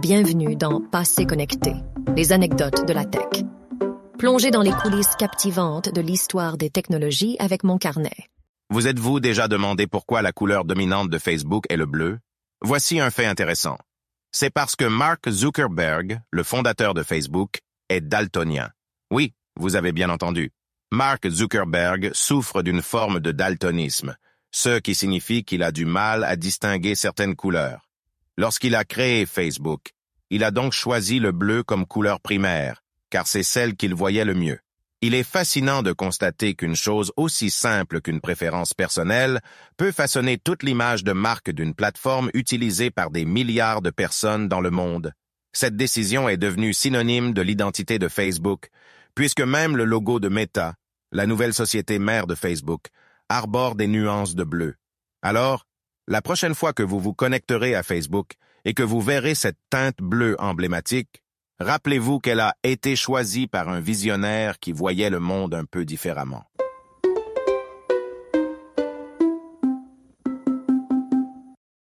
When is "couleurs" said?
27.36-27.89